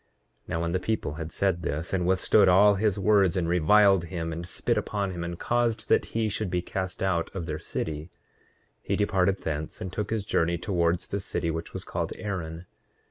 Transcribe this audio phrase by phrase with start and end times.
[0.45, 4.05] 8:13 Now when the people had said this, and withstood all his words, and reviled
[4.05, 7.59] him, and spit upon him, and caused that he should be cast out of their
[7.59, 8.09] city,
[8.81, 12.65] he departed thence and took his journey towards the city which was called Aaron.